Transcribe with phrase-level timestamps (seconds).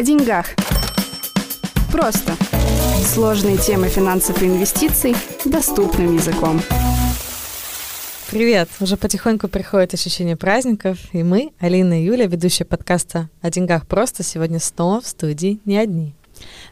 [0.00, 0.46] О деньгах.
[1.92, 2.34] Просто.
[3.04, 6.62] Сложные темы финансов и инвестиций доступным языком.
[8.30, 8.70] Привет!
[8.80, 14.22] Уже потихоньку приходит ощущение праздников, и мы, Алина и Юля, ведущие подкаста «О деньгах просто»,
[14.22, 16.14] сегодня снова в студии не одни.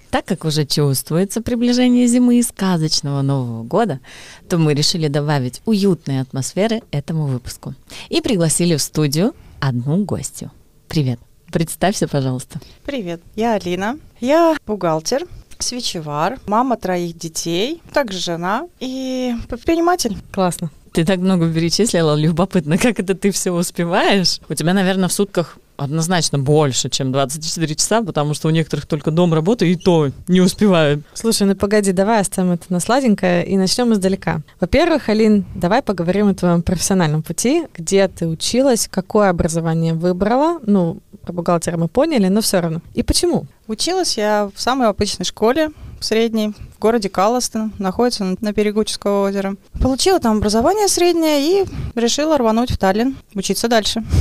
[0.09, 4.01] Так как уже чувствуется приближение зимы и сказочного Нового года,
[4.49, 7.75] то мы решили добавить уютной атмосферы этому выпуску
[8.09, 10.51] и пригласили в студию одну гостью.
[10.89, 11.21] Привет!
[11.53, 12.61] Представься, пожалуйста.
[12.85, 13.99] Привет, я Алина.
[14.21, 15.25] Я бухгалтер,
[15.59, 20.17] свечевар, мама троих детей, также жена и предприниматель.
[20.33, 20.71] Классно.
[20.93, 24.41] Ты так много перечислила, любопытно, как это ты все успеваешь?
[24.49, 29.11] У тебя, наверное, в сутках однозначно больше, чем 24 часа, потому что у некоторых только
[29.11, 31.05] дом работы, и то не успевают.
[31.15, 34.41] Слушай, ну погоди, давай оставим это на сладенькое и начнем издалека.
[34.61, 40.99] Во-первых, Алин, давай поговорим о твоем профессиональном пути, где ты училась, какое образование выбрала, ну,
[41.29, 42.81] про бухгалтера мы поняли, но все равно.
[42.95, 43.45] И почему?
[43.67, 45.69] Училась я в самой обычной школе,
[46.01, 49.57] в средней, в городе Калластон, находится на берегу Ческого озера.
[49.79, 54.03] Получила там образование среднее и решила рвануть в Таллин, учиться дальше.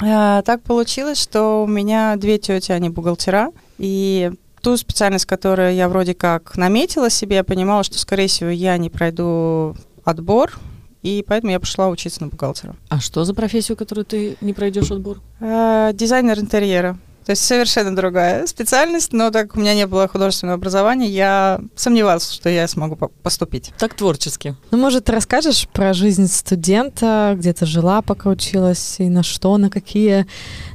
[0.00, 5.90] А, так получилось, что у меня две тети, они бухгалтера, и ту специальность, которую я
[5.90, 10.58] вроде как наметила себе, я понимала, что, скорее всего, я не пройду отбор,
[11.02, 12.76] и поэтому я пошла учиться на бухгалтера.
[12.88, 15.20] А что за профессию, которую ты не пройдешь отбор?
[15.40, 16.98] Э, дизайнер интерьера.
[17.28, 21.60] То есть совершенно другая специальность, но так как у меня не было художественного образования, я
[21.76, 23.70] сомневалась, что я смогу поступить.
[23.78, 24.56] Так творчески.
[24.70, 29.58] Ну, может, ты расскажешь про жизнь студента, где ты жила, пока училась, и на что,
[29.58, 30.26] на какие,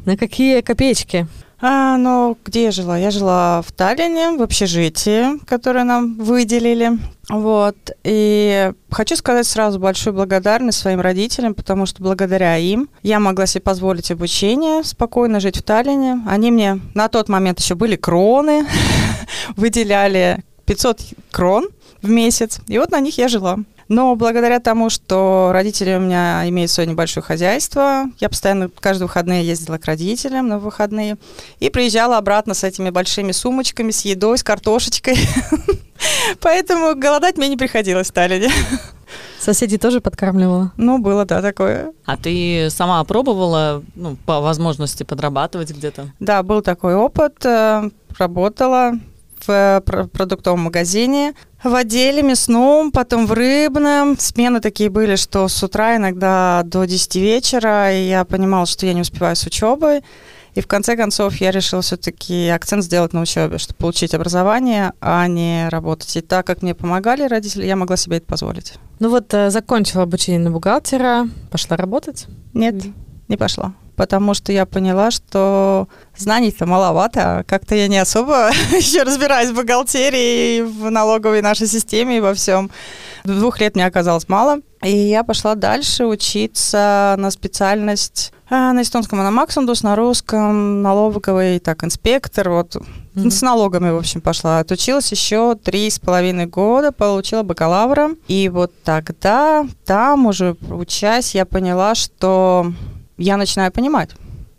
[0.06, 1.28] на какие копеечки?
[1.66, 2.98] А, ну, где я жила?
[2.98, 7.00] Я жила в Таллине, в общежитии, которое нам выделили.
[7.30, 7.78] Вот.
[8.04, 13.62] И хочу сказать сразу большую благодарность своим родителям, потому что благодаря им я могла себе
[13.62, 16.22] позволить обучение, спокойно жить в Таллине.
[16.28, 18.68] Они мне на тот момент еще были кроны,
[19.56, 21.00] выделяли 500
[21.32, 21.70] крон
[22.02, 22.60] в месяц.
[22.68, 23.60] И вот на них я жила.
[23.88, 29.46] Но благодаря тому, что родители у меня имеют свое небольшое хозяйство, я постоянно каждые выходные
[29.46, 31.18] ездила к родителям на выходные
[31.60, 35.18] и приезжала обратно с этими большими сумочками, с едой, с картошечкой.
[36.42, 38.50] Поэтому голодать мне не приходилось в Таллине.
[39.40, 40.72] Соседей тоже подкармливала?
[40.78, 41.92] Ну, было, да, такое.
[42.06, 46.14] А ты сама пробовала, ну, по возможности подрабатывать где-то?
[46.20, 47.46] Да, был такой опыт.
[47.46, 48.94] Э, работала
[49.46, 49.82] в
[50.14, 51.34] продуктовом магазине,
[51.64, 54.18] в отделе мясном, потом в рыбном.
[54.20, 58.94] Смены такие были, что с утра иногда до 10 вечера, и я понимала, что я
[58.94, 60.04] не успеваю с учебой.
[60.56, 65.28] И в конце концов я решила все-таки акцент сделать на учебе, чтобы получить образование, а
[65.28, 66.16] не работать.
[66.16, 68.74] И так как мне помогали родители, я могла себе это позволить.
[69.00, 72.28] Ну вот э, закончила обучение на бухгалтера, пошла работать?
[72.54, 72.76] Нет,
[73.28, 75.88] не пошла потому что я поняла, что
[76.18, 82.18] знаний-то маловато, а как-то я не особо еще разбираюсь в бухгалтерии, в налоговой нашей системе
[82.18, 82.70] и во всем.
[83.24, 89.20] Двух лет мне оказалось мало, и я пошла дальше учиться на специальность а, на эстонском
[89.20, 93.32] аномаксундус, на русском налоговый, так, инспектор, вот mm-hmm.
[93.32, 94.60] с налогами, в общем, пошла.
[94.60, 101.46] Отучилась еще три с половиной года, получила бакалавра, и вот тогда, там уже учась, я
[101.46, 102.72] поняла, что
[103.18, 104.12] я начинаю понимать.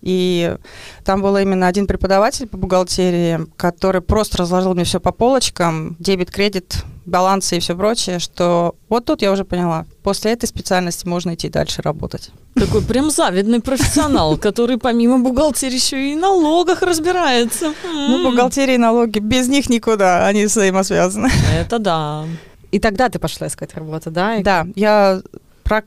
[0.04, 0.54] И
[1.02, 6.30] там был именно один преподаватель по бухгалтерии, который просто разложил мне все по полочкам, дебет,
[6.30, 11.34] кредит, балансы и все прочее, что вот тут я уже поняла, после этой специальности можно
[11.34, 12.32] идти дальше работать.
[12.54, 17.72] Такой прям завидный профессионал, который помимо бухгалтерии еще и налогах разбирается.
[17.82, 21.30] Ну, бухгалтерия и налоги, без них никуда, они взаимосвязаны.
[21.58, 22.24] Это да.
[22.72, 24.38] И тогда ты пошла искать работу, да?
[24.40, 25.22] Да, я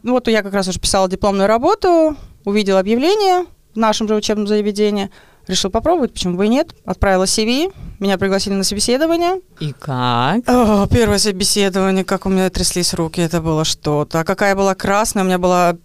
[0.02, 2.18] ну, вот я как раз уже писала дипломную работу,
[2.48, 5.10] увидела объявление в нашем же учебном заведении,
[5.48, 6.70] решил попробовать, почему бы и нет.
[6.86, 9.42] Отправила CV, меня пригласили на собеседование.
[9.60, 10.48] И как?
[10.48, 14.22] О, первое собеседование, как у меня тряслись руки, это было что-то.
[14.22, 15.76] А какая была красная, у меня была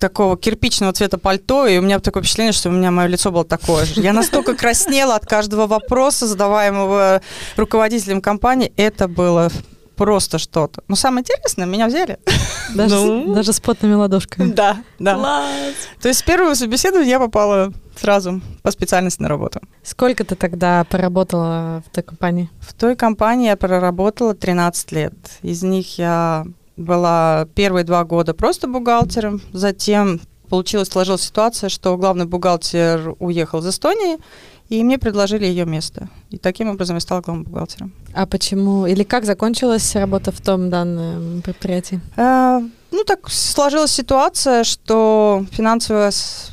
[0.00, 3.44] такого кирпичного цвета пальто, и у меня такое впечатление, что у меня мое лицо было
[3.44, 4.00] такое же.
[4.00, 7.22] Я настолько краснела от каждого вопроса, задаваемого
[7.56, 8.72] руководителем компании.
[8.76, 9.50] Это было
[9.98, 10.82] просто что-то.
[10.88, 12.18] Но самое интересное, меня взяли.
[12.74, 13.34] Даже, ну.
[13.34, 14.52] даже с потными ладошками.
[14.52, 15.14] Да, да.
[15.14, 15.74] Класс.
[16.02, 19.60] То есть с первого собеседования я попала сразу по специальности на работу.
[19.82, 22.50] Сколько ты тогда поработала в той компании?
[22.60, 25.14] В той компании я проработала 13 лет.
[25.42, 26.46] Из них я
[26.76, 33.68] была первые два года просто бухгалтером, затем получилась, сложилась ситуация, что главный бухгалтер уехал из
[33.68, 34.18] Эстонии,
[34.68, 36.08] и мне предложили ее место.
[36.30, 37.92] И таким образом я стала главным бухгалтером.
[38.12, 38.86] А почему?
[38.86, 42.00] Или как закончилась работа в том данном предприятии?
[42.16, 42.60] А,
[42.90, 46.12] ну, так сложилась ситуация, что финансовое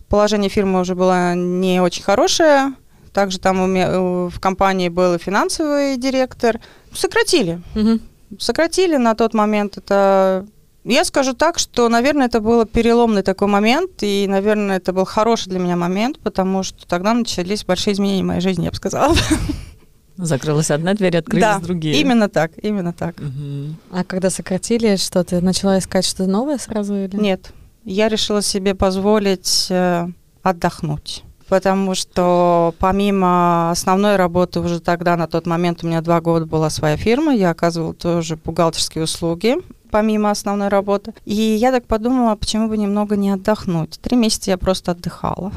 [0.09, 2.73] положение фирмы уже было не очень хорошее.
[3.13, 6.59] Также там у меня, в компании был и финансовый директор.
[6.93, 7.61] Сократили.
[7.73, 8.01] Мгм.
[8.39, 9.77] Сократили на тот момент.
[9.77, 10.45] Это
[10.93, 15.49] я скажу так, что, наверное, это был переломный такой момент, и, наверное, это был хороший
[15.49, 19.15] для меня момент, потому что тогда начались большие изменения в моей жизни, я бы сказала.
[20.17, 21.99] Закрылась одна дверь, открылись Да, другие.
[21.99, 23.19] Именно так, именно так.
[23.19, 23.77] Мгм.
[23.91, 27.17] А когда сократили, что ты начала искать что-то новое сразу или?
[27.17, 27.51] Нет,
[27.83, 30.07] я решила себе позволить э,
[30.41, 31.23] отдохнуть.
[31.49, 36.69] Потому что помимо основной работы уже тогда, на тот момент у меня два года была
[36.69, 39.57] своя фирма, я оказывала тоже бухгалтерские услуги
[39.89, 41.13] помимо основной работы.
[41.25, 43.99] И я так подумала, почему бы немного не отдохнуть.
[44.01, 45.51] Три месяца я просто отдыхала.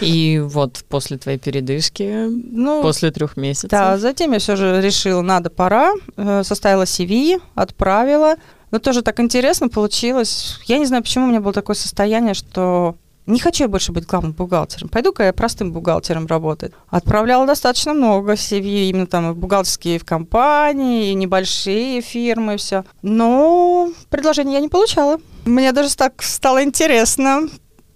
[0.00, 3.70] И вот после твоей передышки, Ну, после трех месяцев.
[3.70, 5.92] Да, затем я все же решила, надо, пора.
[6.16, 8.36] Э, Составила CV, отправила.
[8.70, 10.60] Но тоже так интересно получилось.
[10.66, 12.96] Я не знаю, почему у меня было такое состояние, что
[13.28, 14.88] не хочу я больше быть главным бухгалтером.
[14.88, 16.72] Пойду-ка я простым бухгалтером работать.
[16.88, 22.84] Отправляла достаточно много CV, именно там и бухгалтерские в компании, и небольшие фирмы, все.
[23.02, 25.18] Но предложений я не получала.
[25.44, 27.48] Мне даже так стало интересно.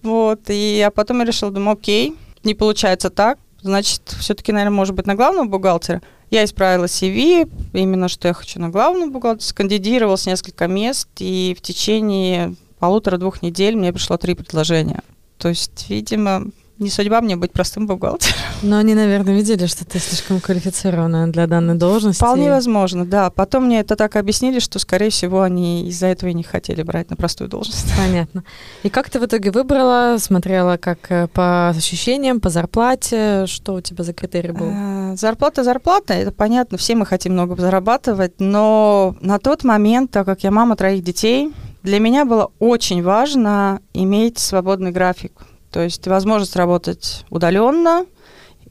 [0.03, 2.15] Вот, и а потом я решила, думаю, окей,
[2.45, 6.03] не получается так, значит, все-таки, наверное, может быть, на главного бухгалтера.
[6.31, 11.63] Я исправила CV, именно что я хочу на главного бухгалтера, скандидировалась несколько мест, и в
[11.63, 15.03] течение полутора-двух недель мне пришло три предложения.
[15.43, 16.45] То есть, видимо,
[16.79, 18.37] не судьба мне быть простым бухгалтером.
[18.63, 22.23] Но они, наверное, видели, что ты слишком квалифицирована для данной должности.
[22.23, 23.29] Вполне возможно, да.
[23.31, 27.11] Потом мне это так объяснили, что, скорее всего, они из-за этого и не хотели брать
[27.11, 27.93] на простую должность.
[27.97, 28.45] Понятно.
[28.85, 33.81] И как ты в итоге выбрала, смотрела как э, по ощущениям, по зарплате, что у
[33.81, 34.71] тебя за критерий был?
[34.73, 40.25] Э, Зарплата, зарплата, это понятно, все мы хотим много зарабатывать, но на тот момент, так
[40.25, 41.53] как я мама троих детей,
[41.83, 45.33] для меня было очень важно иметь свободный график.
[45.71, 48.07] То есть возможность работать удаленно,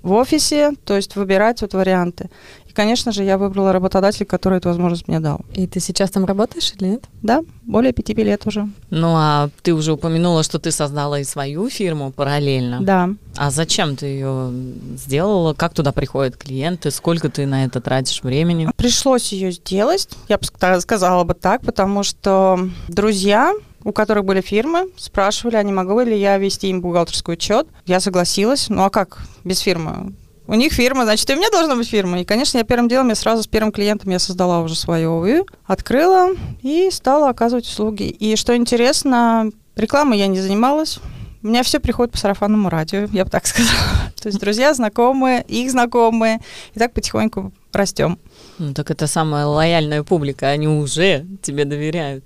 [0.04, 2.30] в офисе, то есть выбирать вот варианты.
[2.72, 5.42] И, конечно же, я выбрала работодателя, который эту возможность мне дал.
[5.54, 7.04] И ты сейчас там работаешь или нет?
[7.22, 8.70] Да, более пяти лет уже.
[8.90, 12.80] Ну, а ты уже упомянула, что ты создала и свою фирму параллельно.
[12.82, 13.10] Да.
[13.36, 14.54] А зачем ты ее
[14.96, 15.54] сделала?
[15.54, 16.92] Как туда приходят клиенты?
[16.92, 18.70] Сколько ты на это тратишь времени?
[18.78, 23.54] Пришлось ее сделать, я бы ска- сказала бы так, потому что друзья,
[23.84, 27.68] у которых были фирмы, спрашивали, а не могу ли я вести им бухгалтерский учет.
[27.86, 28.70] Я согласилась.
[28.70, 30.14] Ну а как без фирмы?
[30.48, 32.20] У них фирма, значит, и у меня должна быть фирма.
[32.20, 35.46] И, конечно, я первым делом, я сразу с первым клиентом я создала уже свою ОВЮ,
[35.66, 36.30] открыла
[36.62, 38.04] и стала оказывать услуги.
[38.04, 41.00] И что интересно, рекламой я не занималась.
[41.44, 44.12] У меня все приходит по сарафанному радио, я бы так сказала.
[44.22, 46.40] То есть друзья, знакомые, их знакомые.
[46.74, 48.20] И так потихоньку растем.
[48.62, 52.24] Ну, так это самая лояльная публика, они уже тебе доверяют.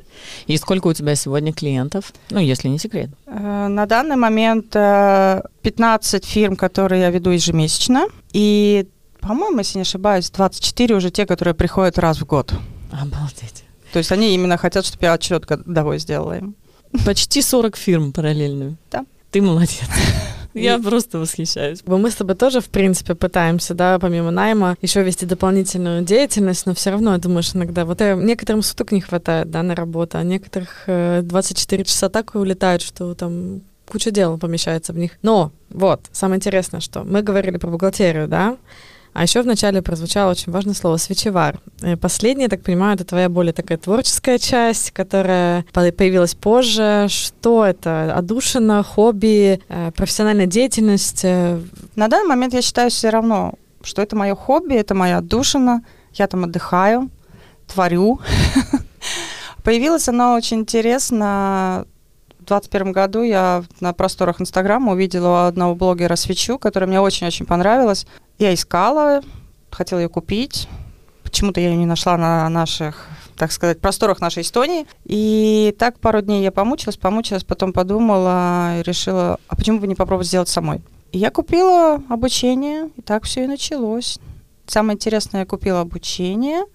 [0.47, 2.11] И сколько у тебя сегодня клиентов?
[2.29, 3.09] Ну, если не секрет.
[3.25, 8.07] Э, На данный момент э, 15 фирм, которые я веду ежемесячно.
[8.33, 8.85] И,
[9.21, 12.53] по-моему, если не ошибаюсь, 24 уже те, которые приходят раз в год.
[12.91, 13.63] Обалдеть.
[13.93, 16.55] То есть они именно хотят, чтобы я отчет годовой сделала им.
[17.05, 18.75] Почти 40 фирм параллельно.
[18.91, 19.05] Да.
[19.31, 19.79] Ты молодец.
[20.55, 21.83] Я просто восхищаюсь.
[21.85, 26.73] Мы с тобой тоже, в принципе, пытаемся, да, помимо найма, еще вести дополнительную деятельность, но
[26.73, 30.83] все равно думаешь иногда, вот э, некоторым суток не хватает, да, на работу, а некоторых
[30.87, 35.11] э, 24 часа так и улетают, что там куча дел помещается в них.
[35.21, 38.57] Но вот, самое интересное, что мы говорили про бухгалтерию, да,
[39.15, 41.59] а еще вначале прозвучало очень важное слово «свечевар».
[41.81, 47.07] Э, Последнее, так понимаю, это твоя более такая творческая часть, которая по- появилась позже.
[47.09, 48.13] Что это?
[48.13, 51.21] Отдушина, хобби, э, профессиональная деятельность?
[51.23, 51.59] э,
[51.95, 53.53] На данный момент я считаю все равно,
[53.83, 55.81] что это мое хобби, это моя отдушина.
[56.13, 57.09] Я там отдыхаю,
[57.73, 58.19] творю.
[59.63, 61.85] Появилось оно очень интересно.
[62.39, 68.05] В 2021 году я на просторах Инстаграма увидела одного блогера свечу, которая мне очень-очень понравилась.
[68.37, 69.21] Я искала,
[69.71, 70.67] хотела ее купить.
[71.23, 74.85] Почему-то я ее не нашла на наших, так сказать, просторах нашей Эстонии.
[75.05, 79.95] И так пару дней я помучилась, помучилась, потом подумала и решила, а почему бы не
[79.95, 80.81] попробовать сделать самой?
[81.11, 84.19] И я купила обучение, и так все и началось.
[84.67, 86.65] Самое интересное, я купила обучение.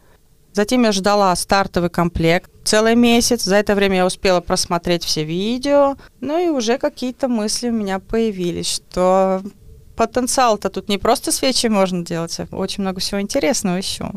[0.52, 3.44] Затем я ждала стартовый комплект целый месяц.
[3.44, 5.96] За это время я успела просмотреть все видео.
[6.20, 9.42] Ну и уже какие-то мысли у меня появились, что
[10.00, 14.10] потенциал-то тут не просто свечи можно делать, а очень много всего интересного еще.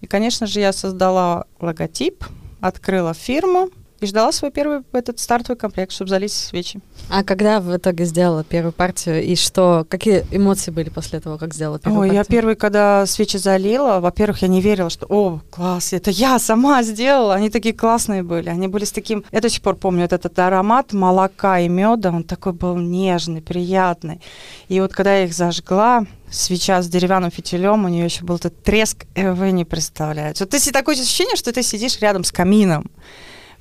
[0.00, 2.24] И, конечно же, я создала логотип,
[2.60, 6.80] открыла фирму, и ждала свой первый этот стартовый комплект, чтобы залить свечи.
[7.08, 11.54] А когда в итоге сделала первую партию, и что, какие эмоции были после того, как
[11.54, 12.18] сделала первую Ой, партию?
[12.18, 16.82] я первый, когда свечи залила, во-первых, я не верила, что, о, класс, это я сама
[16.82, 17.34] сделала.
[17.34, 18.48] Они такие классные были.
[18.48, 22.10] Они были с таким, я до сих пор помню этот, этот аромат молока и меда,
[22.10, 24.20] он такой был нежный, приятный.
[24.68, 28.62] И вот когда я их зажгла, свеча с деревянным фитилем, у нее еще был этот
[28.62, 30.44] треск, э, вы не представляете.
[30.44, 32.90] Вот ты такое ощущение, что ты сидишь рядом с камином.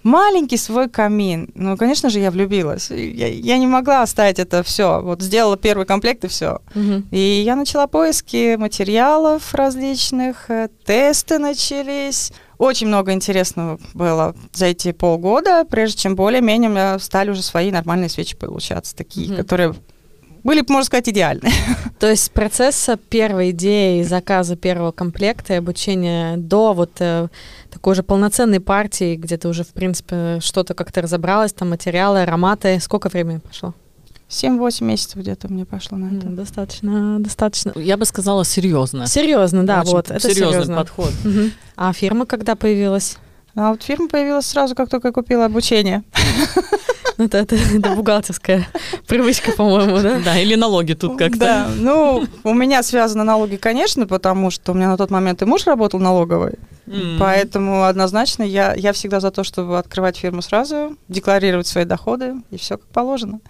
[0.04, 1.50] Маленький свой камин.
[1.56, 2.90] Ну, конечно же, я влюбилась.
[2.92, 5.02] Я, я не могла оставить это все.
[5.02, 6.60] Вот сделала первый комплект и все.
[6.76, 7.08] Мгм.
[7.12, 12.32] И я начала поиски материалов различных, э, тесты начались.
[12.58, 17.72] Очень много интересного было за эти полгода, прежде чем более-менее у меня стали уже свои
[17.72, 19.38] нормальные свечи получаться, такие, Мгм.
[19.38, 19.74] которые
[20.44, 21.50] были, можно сказать, идеальны.
[22.00, 27.30] То есть процесса первой идеи, заказа первого комплекта и обучения до вот э,
[27.72, 32.80] такой уже полноценной партии, где ты уже, в принципе, что-то как-то разобралась, там материалы, ароматы,
[32.80, 33.74] сколько времени прошло?
[34.30, 36.28] 7-8 месяцев где-то мне пошло на это.
[36.28, 37.74] Достаточно, достаточно.
[37.76, 39.06] Я бы сказала серьезно.
[39.06, 40.78] Серьезно, да, Очень вот, это серьезный серьезно.
[40.78, 41.12] подход.
[41.24, 41.52] Мгм.
[41.76, 43.18] А фирма когда появилась?
[43.56, 46.04] А вот фирма появилась сразу, как только я купила обучение.
[47.20, 48.68] Ну, это, это- это бухгалтерская
[49.08, 50.20] привычка, по-моему, да?
[50.26, 51.38] Да, или налоги тут как-то.
[51.38, 55.46] Да, ну, у меня связаны налоги, конечно, потому что у меня на тот момент и
[55.46, 56.54] муж работал налоговой,
[56.88, 57.18] М.
[57.20, 62.58] поэтому однозначно я, я всегда за то, чтобы открывать фирму сразу, декларировать свои доходы, и
[62.58, 63.42] все как положено.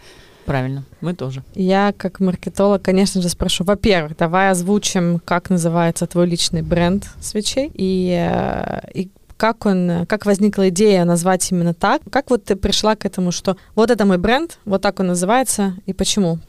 [0.43, 1.41] Правильно, мы тоже.
[1.55, 3.63] Я, как маркетолог, конечно же, спрошу.
[3.63, 10.25] Во-первых, давай озвучим, как называется твой личный бренд свечей и, э, и как он, как
[10.25, 12.01] возникла идея назвать именно так?
[12.11, 15.75] Как вот ты пришла к этому, что вот это мой бренд, вот так он называется,
[15.85, 16.39] и почему?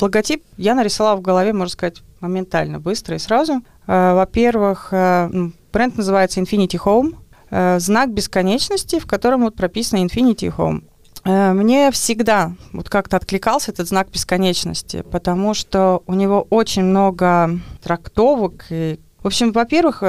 [0.00, 3.62] Логотип я нарисовала в голове, можно сказать, моментально, быстро и сразу.
[3.86, 5.30] Э, Во-первых, э,
[5.72, 7.16] бренд называется Infinity Home,
[7.50, 10.84] э, знак бесконечности, в котором вот прописано Infinity Home.
[11.24, 18.64] Мне всегда вот как-то откликался этот знак бесконечности, потому что у него очень много трактовок.
[18.70, 20.02] И, в общем, во-первых,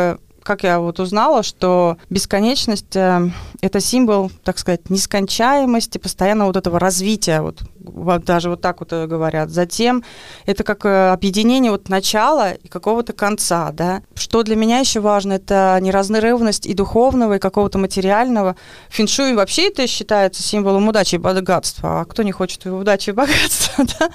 [0.43, 3.29] как я вот узнала, что бесконечность э,
[3.61, 9.07] это символ, так сказать, нескончаемости, постоянного вот этого развития, вот даже вот так вот э,
[9.07, 9.49] говорят.
[9.49, 10.03] Затем
[10.45, 14.01] это как э, объединение вот начала и какого-то конца, да.
[14.15, 18.55] Что для меня еще важно, это неразрывность и духовного, и какого-то материального.
[18.89, 23.85] Феншуй вообще это считается символом удачи и богатства, а кто не хочет удачи и богатства,
[23.99, 24.09] да?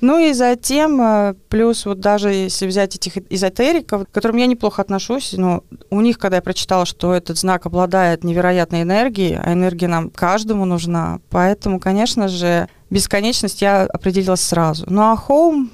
[0.00, 4.82] Ну и затем, э, плюс вот даже если взять этих эзотериков, к которым я неплохо
[4.82, 9.88] отношусь, но у них, когда я прочитала, что этот знак обладает невероятной энергией, а энергия
[9.88, 14.86] нам каждому нужна, поэтому, конечно же, бесконечность я определилась сразу.
[14.88, 15.70] Ну а home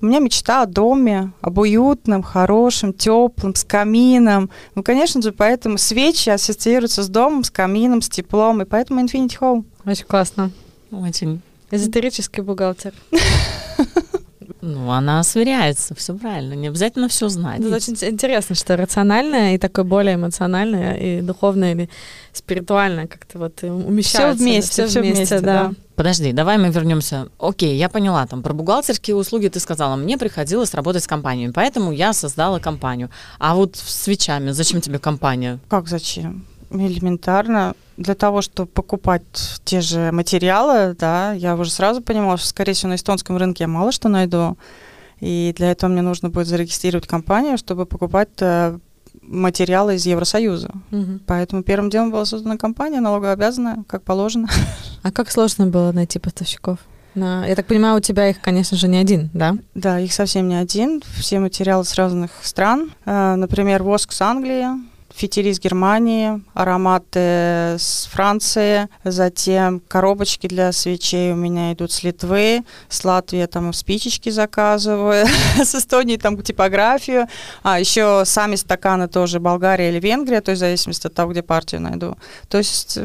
[0.00, 4.48] у меня мечта о доме, об уютном, хорошем, теплом, с камином.
[4.76, 9.38] Ну, конечно же, поэтому свечи ассоциируются с домом, с камином, с теплом, и поэтому Infinity
[9.40, 9.64] Home.
[9.84, 10.52] Очень классно.
[10.92, 11.40] Очень.
[11.70, 12.92] Эзотерический бухгалтер.
[14.60, 16.52] Ну, она сверяется, все правильно.
[16.54, 17.60] Не обязательно все знать.
[17.60, 21.88] Это очень интересно, что рациональное и такое более эмоциональное и духовное или
[22.32, 24.34] спиритуальное как-то вот умещается.
[24.34, 25.68] Всё вместе, все всё вместе, вместе, да.
[25.68, 25.74] да.
[25.98, 27.26] Подожди, давай мы вернемся.
[27.40, 31.90] Окей, я поняла, там про бухгалтерские услуги ты сказала, мне приходилось работать с компаниями, поэтому
[31.90, 33.10] я создала компанию.
[33.40, 35.58] А вот с свечами, зачем тебе компания?
[35.68, 36.46] Как зачем?
[36.70, 37.74] Элементарно.
[37.96, 39.24] Для того, чтобы покупать
[39.64, 43.68] те же материалы, да, я уже сразу понимала, что, скорее всего, на эстонском рынке я
[43.68, 44.56] мало что найду.
[45.18, 48.78] И для этого мне нужно будет зарегистрировать компанию, чтобы покупать э,
[49.28, 50.70] материалы из Евросоюза.
[50.90, 51.20] Мгм.
[51.26, 54.48] Поэтому первым делом была создана компания, налогообязанная, как положено.
[55.02, 56.78] А как сложно было найти поставщиков?
[57.14, 59.56] На- Я так понимаю, у тебя их, конечно же, не один, да?
[59.74, 61.02] Да, их совсем не один.
[61.16, 62.90] Все материалы с разных стран.
[63.06, 64.66] Э, Например, воск с Англии,
[65.18, 72.64] фитили с Германии, ароматы с Франции, затем коробочки для свечей у меня идут с Литвы,
[72.88, 77.26] с Латвии я там спичечки заказываю, с Эстонии там типографию,
[77.62, 81.42] а еще сами стаканы тоже Болгария или Венгрия, то есть в зависимости от того, где
[81.42, 82.16] партию найду.
[82.48, 82.98] То есть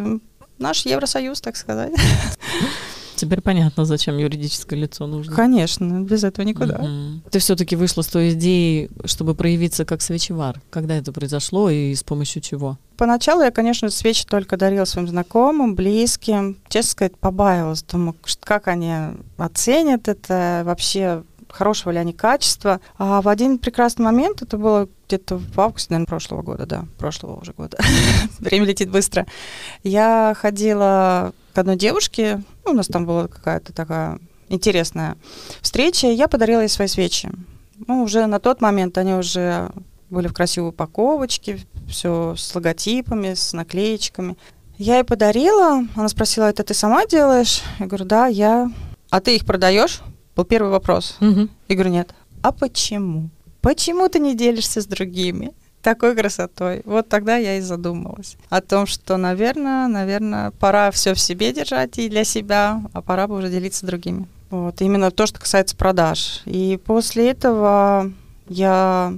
[0.59, 1.93] наш Евросоюз, так сказать.
[3.23, 5.33] Теперь понятно, зачем юридическое лицо нужно.
[5.33, 6.77] Конечно, без этого никуда.
[6.79, 7.23] Мгм.
[7.31, 10.61] Ты все-таки вышла с той идеей, чтобы проявиться как свечевар.
[10.69, 12.77] Когда это произошло и с помощью чего?
[12.97, 16.57] Поначалу я, конечно, свечи только дарила своим знакомым, близким.
[16.67, 17.83] Честно сказать, побаивалась.
[17.83, 18.93] Думаю, как они
[19.37, 22.81] оценят это, вообще хорошего ли они качества.
[22.97, 27.39] А в один прекрасный момент, это было где-то в августе, наверное, прошлого года, да, прошлого
[27.39, 27.77] уже года.
[28.39, 29.25] Время летит быстро.
[29.83, 34.19] Я ходила к одной девушке, ну, у нас там была какая-то такая
[34.49, 35.17] интересная
[35.61, 37.29] встреча, я подарила ей свои свечи.
[37.87, 39.71] Ну, уже на тот момент они уже
[40.09, 44.37] были в красивой упаковочке, все с логотипами, с наклеечками.
[44.77, 47.61] Я ей подарила, она спросила, это ты сама делаешь?
[47.79, 48.71] Я говорю, да, я.
[49.09, 50.01] А ты их продаешь?
[50.35, 51.17] Был первый вопрос.
[51.19, 51.49] Мгм.
[51.67, 52.13] Я говорю, нет.
[52.41, 53.29] А почему?
[53.61, 55.53] Почему ты не делишься с другими?
[55.83, 56.81] Такой красотой.
[56.85, 61.99] Вот тогда я и задумалась о том, что, наверное, наверное, пора все в себе держать
[61.99, 64.25] и для себя, а пора бы уже делиться другими.
[64.49, 66.41] Вот, именно то, что касается продаж.
[66.45, 68.11] И после этого
[68.47, 69.13] я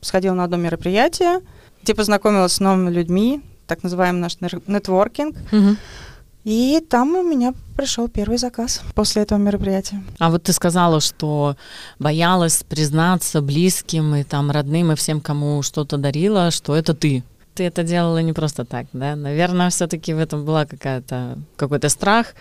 [0.00, 1.40] сходила на одно мероприятие,
[1.82, 5.36] где познакомилась с новыми людьми, так называемый наш нетворкинг.
[5.52, 5.76] Мгм.
[6.46, 10.00] И там у меня пришел первый заказ после этого мероприятия.
[10.20, 11.56] А вот ты сказала, что
[11.98, 17.24] боялась признаться близким и там родным и всем, кому что-то дарила, что это ты.
[17.54, 19.16] Ты это делала не просто так, да?
[19.16, 22.34] Наверное, все-таки в этом была какая-то какой-то страх.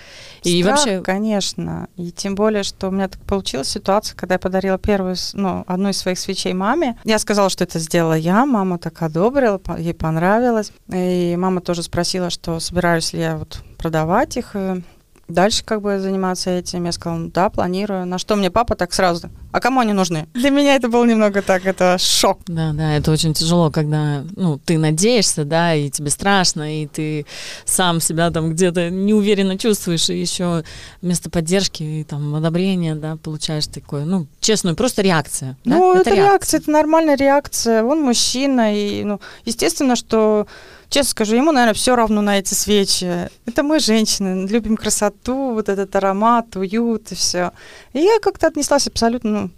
[0.44, 1.88] И Страх, вообще, конечно.
[1.96, 5.64] И тем более, что у меня так получилась ситуация, когда я подарила первую, с- ну,
[5.68, 7.00] одну из своих свечей маме.
[7.06, 10.72] Я сказала, что это сделала я, мама так одобрила, ей понравилось.
[10.94, 14.82] И мама тоже спросила, что собираюсь ли я вот продавать их, и
[15.28, 16.86] дальше как бы заниматься этим.
[16.86, 18.08] Я сказала, ну да, планирую.
[18.08, 20.28] На что мне папа так сразу, а кому они нужны?
[20.34, 22.40] Для меня это был немного так, это шок.
[22.48, 27.28] Да, да, это очень тяжело, когда, ну, ты надеешься, да, и тебе страшно, и ты
[27.64, 30.64] сам себя там где-то неуверенно чувствуешь, и еще
[31.04, 35.58] вместо поддержки и там одобрения, да, получаешь такое, ну, честную, просто реакция.
[35.64, 35.78] да?
[35.78, 37.84] Ну, это, реакция, это нормальная реакция.
[37.84, 40.48] Он мужчина, и, ну, естественно, что,
[40.90, 43.30] честно скажу, ему, наверное, все равно на эти свечи.
[43.46, 47.52] Это мы, женщины, любим красоту, вот этот аромат, уют и все.
[47.94, 49.50] И я как-то отнеслась абсолютно, ну,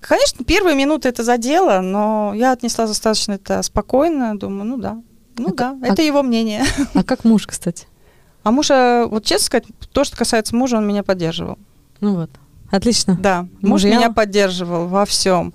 [0.00, 4.98] конечно, первые минуты это задело, но я отнеслась достаточно это спокойно, думаю, ну да,
[5.36, 6.64] ну А да, как- это его мнение.
[6.94, 7.86] А как муж, кстати?
[8.44, 11.58] А мужа, вот честно сказать, то, что касается мужа, он меня поддерживал.
[12.00, 12.30] Ну вот.
[12.70, 13.16] Отлично.
[13.18, 13.96] Да, муж Мужья?
[13.96, 15.54] меня поддерживал во всем.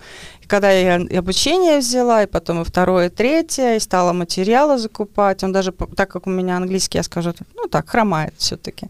[0.53, 5.43] Когда я и обучение взяла, и потом и второе, и третье, и стала материалы закупать,
[5.43, 8.85] он даже, так как у меня английский, я скажу, ну так, хромает все-таки.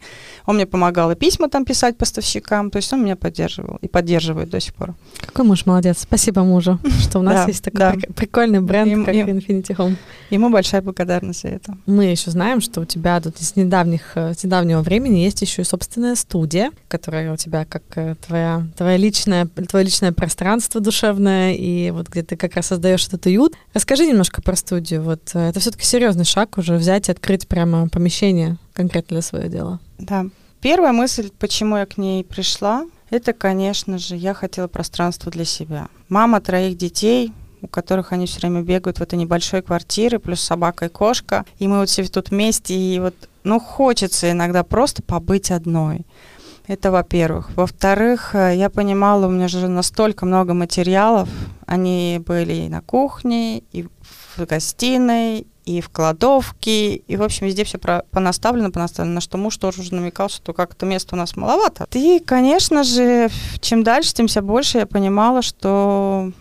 [0.46, 4.50] Он мне помогал и письма там писать поставщикам, то есть он меня поддерживал и поддерживает
[4.50, 4.94] до сих пор.
[5.22, 6.00] Какой муж молодец.
[6.02, 9.96] Спасибо мужу, что у нас есть такой прикольный бренд, как Infinity Home.
[10.32, 11.78] Ему большая благодарность за это.
[11.86, 15.62] Мы еще знаем, что у тебя тут с недавних, э, с недавнего времени есть еще
[15.62, 21.53] и собственная студия, которая у тебя как э, твоя, твоя личная, твое личное пространство душевное,
[21.56, 23.54] и вот где ты как раз создаешь этот уют.
[23.74, 25.02] Расскажи немножко про студию.
[25.02, 29.50] Вот э, это все-таки серьезный шаг уже взять и открыть прямо помещение конкретно для своего
[29.50, 29.80] дела.
[29.98, 30.26] Да.
[30.62, 35.88] Первая мысль, почему я к ней пришла, это, конечно же, я хотела пространство для себя.
[36.10, 40.86] Мама троих детей, у которых они все время бегают в этой небольшой квартире, плюс собака
[40.86, 41.46] и кошка.
[41.60, 46.06] И мы вот все тут вместе, и вот, ну, хочется иногда просто побыть одной.
[46.66, 47.52] Это во-первых.
[47.56, 51.28] Во-вторых, э, я понимала, у меня же настолько много материалов.
[51.66, 53.84] Они были и на кухне, и
[54.38, 59.58] в гостиной, и в кладовке, и, в общем, везде все понаставлено, понаставлено, на что муж
[59.58, 61.88] тоже уже намекал, что как-то места у нас маловато.
[61.94, 66.32] И, конечно же, чем дальше, тем все больше я понимала, что...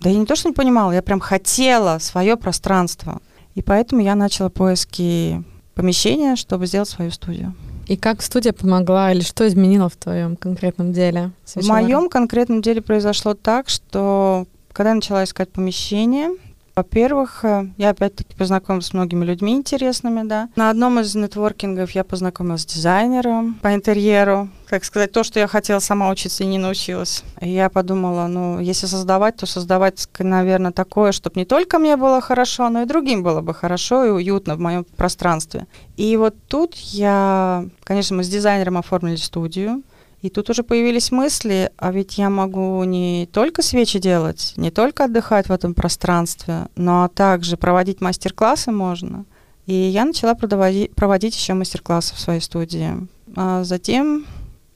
[0.00, 3.20] Да я не то, что не понимала, я прям хотела свое пространство.
[3.54, 5.42] И поэтому я начала поиски
[5.74, 7.54] помещения, чтобы сделать свою студию.
[7.88, 11.30] И как студия помогла или что изменило в твоем конкретном деле?
[11.46, 16.30] В моем конкретном деле произошло так, что когда я начала искать помещение,
[16.78, 20.48] во-первых, э, я опять-таки познакомилась с многими людьми интересными, да.
[20.54, 25.48] На одном из нетворкингов я познакомилась с дизайнером по интерьеру, как сказать, то, что я
[25.48, 27.24] хотела сама учиться и не научилась.
[27.40, 32.20] И я подумала, ну, если создавать, то создавать, наверное, такое, чтобы не только мне было
[32.20, 35.66] хорошо, но и другим было бы хорошо и уютно в моем пространстве.
[35.96, 39.82] И вот тут я, конечно, мы с дизайнером оформили студию,
[40.20, 45.04] и тут уже появились мысли, а ведь я могу не только свечи делать, не только
[45.04, 49.24] отдыхать в этом пространстве, но также проводить мастер-классы можно.
[49.66, 52.94] И я начала продавади- проводить еще мастер-классы в своей студии.
[53.36, 54.24] А затем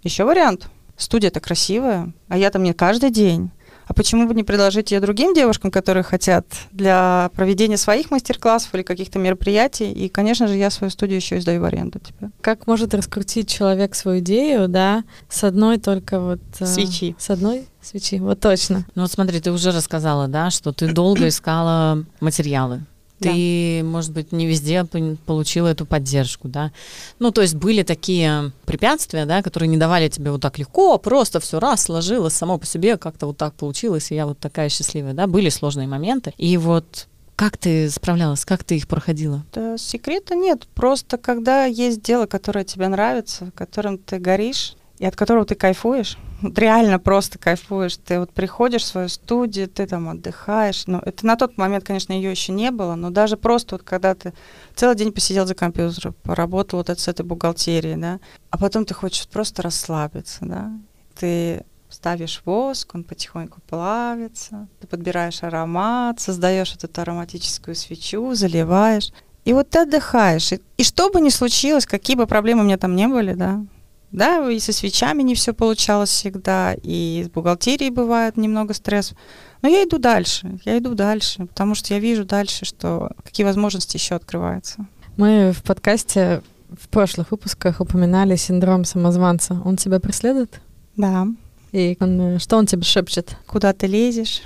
[0.02, 0.68] еще вариант.
[0.96, 3.50] Студия-то красивая, а я там не каждый день.
[3.86, 8.82] А почему бы не предложить ее другим девушкам, которые хотят для проведения своих мастер-классов или
[8.82, 9.92] каких-то мероприятий?
[9.92, 12.30] И, конечно же, я свою студию еще и сдаю в аренду теперь.
[12.40, 16.40] Как может раскрутить человек свою идею, да, с одной только вот...
[16.60, 17.16] э, Свечи.
[17.18, 18.86] С одной свечи, вот точно.
[18.94, 22.84] Ну вот смотри, ты уже рассказала, да, что ты долго искала материалы.
[23.22, 24.85] Ты, может быть, не везде
[25.26, 26.72] получила эту поддержку, да.
[27.18, 31.40] Ну, то есть были такие препятствия, да, которые не давали тебе вот так легко, просто
[31.40, 35.14] все раз сложилось само по себе, как-то вот так получилось, и я вот такая счастливая,
[35.14, 35.26] да.
[35.26, 36.32] Были сложные моменты.
[36.38, 39.44] И вот как ты справлялась, как ты их проходила?
[39.52, 40.68] Да, секрета нет.
[40.74, 45.56] Просто когда есть дело, которое тебе нравится, в котором ты горишь, и от которого ты
[45.56, 47.96] кайфуешь, вот реально просто кайфуешь.
[47.96, 50.86] Ты вот приходишь в свою студию, ты там отдыхаешь.
[50.86, 54.14] Ну, это на тот момент, конечно, ее еще не было, но даже просто вот когда
[54.14, 54.32] ты
[54.76, 59.26] целый день посидел за компьютером, поработал вот с этой бухгалтерией, да, а потом ты хочешь
[59.26, 60.70] просто расслабиться, да,
[61.18, 69.12] ты ставишь воск, он потихоньку плавится, ты подбираешь аромат, создаешь вот эту ароматическую свечу, заливаешь.
[69.44, 70.52] И вот ты отдыхаешь.
[70.52, 73.64] И, и что бы ни случилось, какие бы проблемы у меня там не были, да,
[74.12, 79.14] да, и со свечами не все получалось всегда, и с бухгалтерией бывает немного стресс.
[79.62, 83.96] Но я иду дальше, я иду дальше, потому что я вижу дальше, что какие возможности
[83.96, 84.87] еще открываются.
[85.16, 86.42] Мы в подкасте
[86.79, 89.61] в прошлых выпусках упоминали синдром самозванца.
[89.64, 90.61] Он тебя преследует?
[90.96, 91.27] Да.
[91.72, 93.37] И он, э, что он тебе шепчет?
[93.46, 94.42] Куда ты лезешь?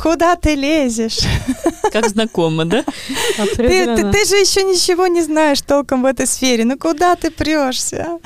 [0.00, 1.20] Куда ты лезешь?
[1.92, 2.84] Как знакомо, да?
[3.56, 6.64] Ты, ты, ты же еще ничего не знаешь толком в этой сфере.
[6.64, 8.18] Ну куда ты прешься?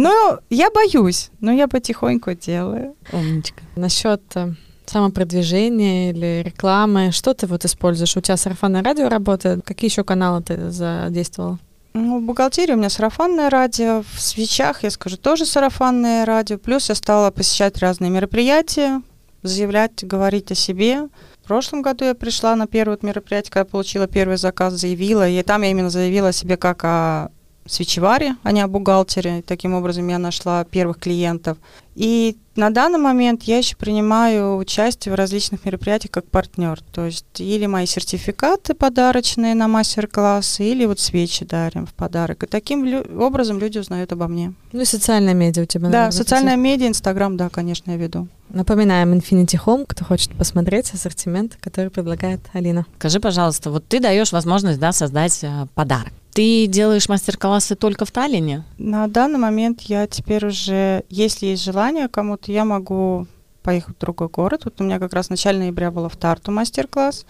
[0.00, 2.94] Ну, я боюсь, но я потихоньку делаю.
[3.12, 3.62] Умничка.
[3.74, 4.52] Насчет э,
[4.86, 8.16] самопродвижения или рекламы, что ты вот используешь?
[8.16, 9.64] У тебя сарафанное радио работает?
[9.64, 11.58] Какие еще каналы ты задействовала?
[11.94, 16.58] Ну, в бухгалтерии у меня сарафанное радио, в свечах, я скажу, тоже сарафанное радио.
[16.58, 19.02] Плюс я стала посещать разные мероприятия,
[19.42, 21.08] заявлять, говорить о себе.
[21.42, 25.62] В прошлом году я пришла на первое мероприятие, когда получила первый заказ, заявила, и там
[25.62, 27.32] я именно заявила о себе как о
[27.68, 29.42] свечеваре, а не о бухгалтере.
[29.46, 31.58] Таким образом, я нашла первых клиентов.
[31.94, 36.80] И на данный момент я еще принимаю участие в различных мероприятиях как партнер.
[36.92, 42.44] То есть или мои сертификаты подарочные на мастер-классы, или вот свечи дарим в подарок.
[42.44, 44.52] И таким лю- образом люди узнают обо мне.
[44.72, 48.28] Ну и социальная медиа у тебя, Да, социальная медиа, Инстаграм, да, конечно, я веду.
[48.50, 52.86] Напоминаем Infinity Home, кто хочет посмотреть ассортимент, который предлагает Алина.
[52.98, 56.12] Скажи, пожалуйста, вот ты даешь возможность да, создать э, подарок.
[56.38, 58.62] Ты делаешь мастер-классы только в Таллине?
[58.78, 63.26] На данный момент я теперь уже, если есть желание кому-то, я могу
[63.64, 64.60] поехать в другой город.
[64.64, 67.26] Вот у меня как раз в начале ноября было в Тарту мастер-класс.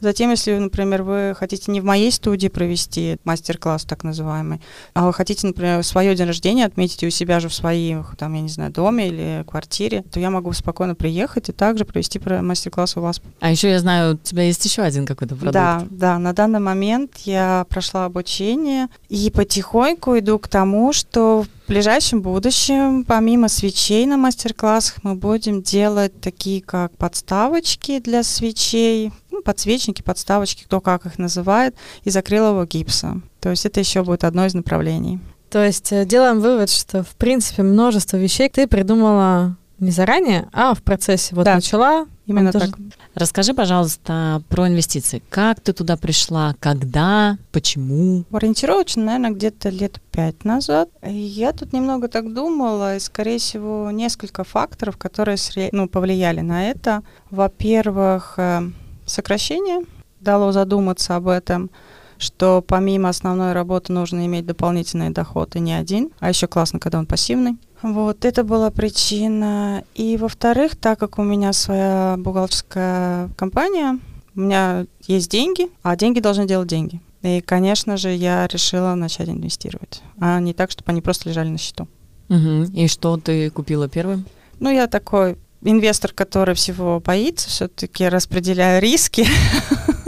[0.00, 4.60] Затем, если, например, вы хотите не в моей студии провести мастер-класс так называемый,
[4.94, 8.40] а вы хотите, например, свое день рождения отметить у себя же в своем, там, я
[8.40, 13.00] не знаю, доме или квартире, то я могу спокойно приехать и также провести мастер-класс у
[13.00, 13.20] вас.
[13.40, 15.54] А еще я знаю, у тебя есть еще один какой-то продукт.
[15.54, 21.68] Да, да, на данный момент я прошла обучение и потихоньку иду к тому, что в
[21.68, 29.10] ближайшем будущем, помимо свечей на мастер-классах, мы будем делать такие как подставочки для свечей,
[29.46, 33.20] подсвечники, подставочки, кто как их называет, из акрилового гипса.
[33.40, 35.20] То есть это еще будет одно из направлений.
[35.48, 40.74] То есть э, делаем вывод, что, в принципе, множество вещей ты придумала не заранее, а
[40.74, 41.34] в процессе.
[41.34, 41.54] Вот Да.
[41.54, 42.06] начала.
[42.26, 42.80] Именно тоже- так.
[43.14, 45.22] Расскажи, пожалуйста, про инвестиции.
[45.30, 46.56] Как ты туда пришла?
[46.58, 47.38] Когда?
[47.52, 48.24] Почему?
[48.32, 50.88] Ориентировочно, наверное, где-то лет пять назад.
[51.06, 55.38] Я тут немного так думала, и, скорее всего, несколько факторов, которые
[55.72, 57.02] ну, повлияли на это.
[57.30, 58.62] Во-первых, э,
[59.06, 59.84] сокращение
[60.20, 61.70] дало задуматься об этом,
[62.18, 66.10] что помимо основной работы нужно иметь дополнительный доход, и не один.
[66.18, 67.56] А еще классно, когда он пассивный.
[67.82, 69.84] Вот, это была причина.
[69.94, 73.98] И, во-вторых, так как у меня своя бухгалтерская компания,
[74.34, 77.00] у меня есть деньги, а деньги должны делать деньги.
[77.22, 81.58] И, конечно же, я решила начать инвестировать, а не так, чтобы они просто лежали на
[81.58, 81.88] счету.
[82.28, 82.64] Мгм.
[82.74, 84.24] И что ты купила первым?
[84.58, 85.36] Ну, я такой
[85.66, 89.26] инвестор, который всего боится, все-таки распределяю риски.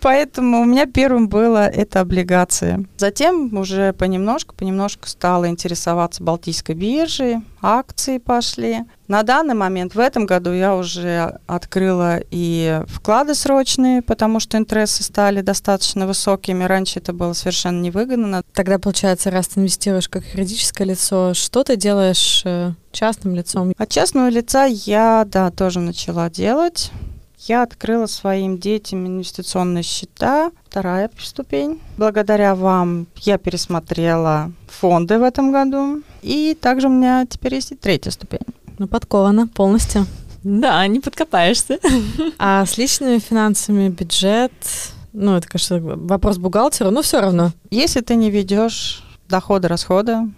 [0.00, 2.86] Поэтому у меня первым было это облигации.
[2.96, 8.80] Затем уже понемножку, понемножку стала интересоваться Балтийской биржей, акции пошли.
[9.08, 15.02] На данный момент, в этом году я уже открыла и вклады срочные, потому что интересы
[15.02, 16.64] стали достаточно высокими.
[16.64, 18.42] Раньше это было совершенно невыгодно.
[18.52, 23.72] Тогда, получается, раз ты инвестируешь как юридическое лицо, что ты делаешь э, частным лицом?
[23.76, 26.92] От частного лица я, да, тоже начала делать.
[27.40, 31.80] Я открыла своим детям инвестиционные счета, вторая ступень.
[31.96, 36.02] Благодаря вам я пересмотрела фонды в этом году.
[36.22, 38.40] И также у меня теперь есть и третья ступень.
[38.78, 40.06] Ну, подкована полностью.
[40.42, 41.78] Да, не подкопаешься.
[42.38, 44.52] А с личными финансами бюджет,
[45.12, 47.52] ну, это, конечно, вопрос бухгалтеру, но все равно.
[47.70, 50.32] Если ты не ведешь доходы-расходы,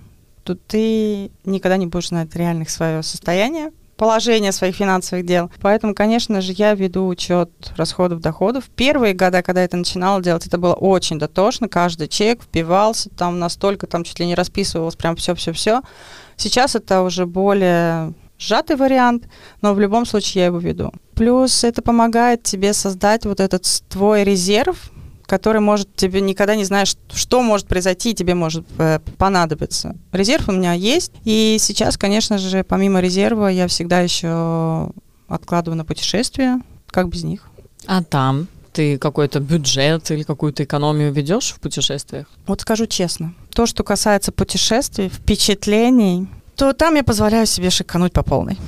[0.45, 5.51] то ты никогда не будешь знать реальных свое состояние, положение своих финансовых дел.
[5.61, 8.65] Поэтому, конечно же, я веду учет расходов, доходов.
[8.75, 11.69] Первые года, когда я это начинала делать, это было очень дотошно.
[11.69, 15.83] Каждый чек впивался там настолько, там чуть ли не расписывалось прям все-все-все.
[16.37, 19.29] Сейчас это уже более сжатый вариант,
[19.61, 20.95] но в любом случае я его веду.
[21.15, 24.91] Плюс это помогает тебе создать вот этот твой резерв,
[25.31, 29.95] который может тебе никогда не знаешь, что может произойти, и тебе может э, понадобиться.
[30.11, 34.91] Резерв у меня есть, и сейчас, конечно же, помимо резерва, я всегда еще
[35.29, 37.49] откладываю на путешествия, как без них.
[37.87, 42.27] А там ты какой-то бюджет или какую-то экономию ведешь в путешествиях?
[42.49, 48.25] Вот скажу честно, то, что касается путешествий, впечатлений, то там я позволяю себе шикануть по
[48.25, 48.59] полной.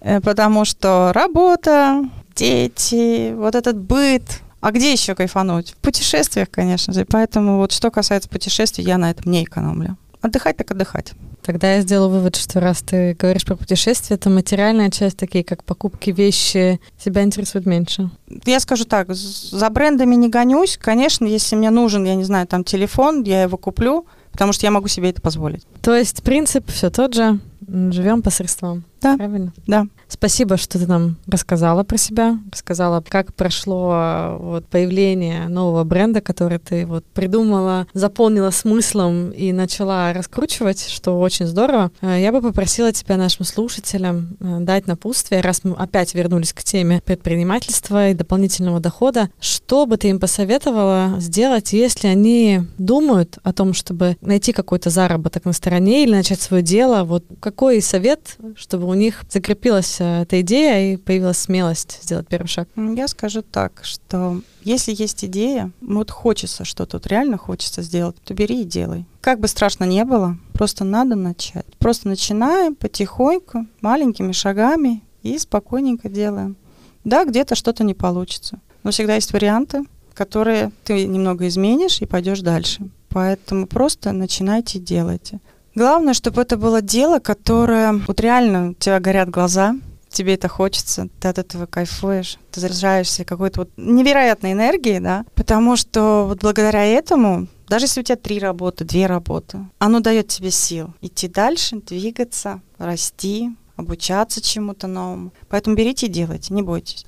[0.00, 2.04] Э, потому что работа,
[2.36, 5.70] дети, вот этот быт, а где еще кайфануть?
[5.70, 7.04] В путешествиях, конечно же.
[7.04, 9.96] Поэтому вот что касается путешествий, я на этом не экономлю.
[10.20, 11.12] Отдыхать так отдыхать.
[11.42, 15.64] Тогда я сделала вывод, что раз ты говоришь про путешествия, то материальная часть, такие как
[15.64, 18.10] покупки, вещи, тебя интересует меньше.
[18.44, 20.76] Я скажу так, за брендами не гонюсь.
[20.76, 24.70] Конечно, если мне нужен, я не знаю, там телефон, я его куплю, потому что я
[24.70, 25.64] могу себе это позволить.
[25.80, 28.84] То есть принцип все тот же, живем по средствам.
[29.00, 29.16] Да.
[29.16, 29.52] Правильно?
[29.66, 29.86] Да.
[30.08, 36.58] Спасибо, что ты нам рассказала про себя, рассказала, как прошло вот, появление нового бренда, который
[36.58, 41.92] ты вот придумала, заполнила смыслом и начала раскручивать, что очень здорово.
[42.00, 46.62] Э, я бы попросила тебя нашим слушателям э, дать напутствие, раз мы опять вернулись к
[46.64, 53.52] теме предпринимательства и дополнительного дохода, что бы ты им посоветовала сделать, если они думают о
[53.52, 58.89] том, чтобы найти какой-то заработок на стороне или начать свое дело, вот какой совет, чтобы
[58.90, 62.68] у них закрепилась э, эта идея и появилась смелость сделать первый шаг?
[62.76, 68.34] Я скажу так, что если есть идея, вот хочется что-то, вот реально хочется сделать, то
[68.34, 69.06] бери и делай.
[69.20, 71.66] Как бы страшно не было, просто надо начать.
[71.78, 76.56] Просто начинаем потихоньку, маленькими шагами и спокойненько делаем.
[77.04, 82.40] Да, где-то что-то не получится, но всегда есть варианты, которые ты немного изменишь и пойдешь
[82.40, 82.90] дальше.
[83.08, 85.40] Поэтому просто начинайте, делайте.
[85.74, 89.76] Главное, чтобы это было дело, которое вот реально у тебя горят глаза,
[90.08, 95.76] тебе это хочется, ты от этого кайфуешь, ты заряжаешься какой-то вот невероятной энергией, да, потому
[95.76, 100.50] что вот благодаря этому, даже если у тебя три работы, две работы, оно дает тебе
[100.50, 105.32] сил идти дальше, двигаться, расти, обучаться чему-то новому.
[105.48, 107.04] Поэтому берите и делайте, не бойтесь.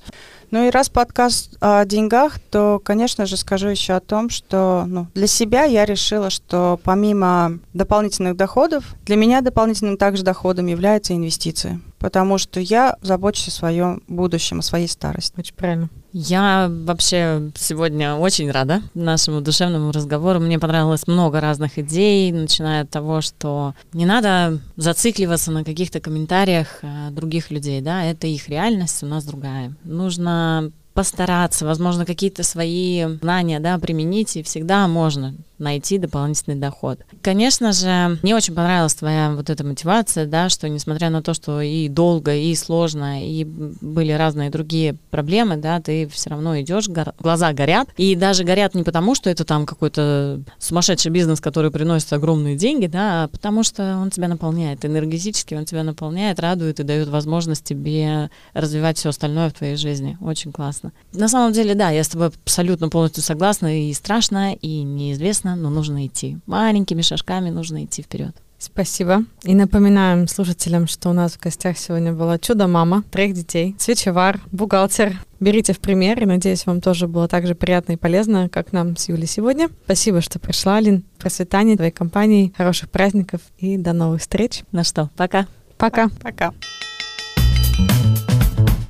[0.51, 5.07] Ну и раз подкаст о деньгах, то, конечно же, скажу еще о том, что ну,
[5.15, 11.79] для себя я решила, что помимо дополнительных доходов, для меня дополнительным также доходом является инвестиция
[12.03, 15.39] потому что я забочусь о своем будущем, о своей старости.
[15.39, 15.89] Очень правильно.
[16.13, 20.39] Я вообще сегодня очень рада нашему душевному разговору.
[20.39, 26.67] Мне понравилось много разных идей, начиная от того, что не надо зацикливаться на каких-то комментариях
[26.83, 29.73] э, других людей, да, это их реальность, у нас другая.
[29.83, 36.99] Нужно постараться, возможно, какие-то свои знания, да, применить, и всегда можно найти дополнительный доход.
[37.21, 41.61] Конечно же, мне очень понравилась твоя вот эта мотивация, да, что несмотря на то, что
[41.61, 47.13] и долго, и сложно, и были разные другие проблемы, да, ты все равно идешь, гор-
[47.19, 52.13] глаза горят, и даже горят не потому, что это там какой-то сумасшедший бизнес, который приносит
[52.13, 56.83] огромные деньги, да, а потому что он тебя наполняет энергетически, он тебя наполняет, радует и
[56.83, 60.17] дает возможность тебе развивать все остальное в твоей жизни.
[60.21, 60.91] Очень классно.
[61.13, 65.69] На самом деле, да, я с тобой абсолютно полностью согласна, и страшно, и неизвестно, но
[65.69, 66.37] нужно идти.
[66.45, 68.35] Маленькими шажками нужно идти вперед.
[68.63, 69.25] Спасибо.
[69.43, 75.19] И напоминаем слушателям, что у нас в гостях сегодня была чудо-мама, троих детей, свечевар, бухгалтер.
[75.41, 78.95] Берите в пример, и надеюсь, вам тоже было так же приятно и полезно, как нам
[78.95, 79.69] с Юлей сегодня.
[79.83, 81.03] Спасибо, что пришла, Алин.
[81.19, 84.63] Процветания твоей компании, хороших праздников и до новых встреч.
[84.71, 85.45] Ну что, пока.
[85.77, 86.07] Пока.
[86.21, 86.53] Пока.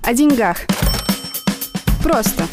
[0.03, 0.57] О деньгах.
[2.03, 2.43] Просто.